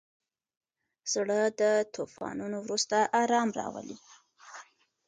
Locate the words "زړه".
1.13-1.39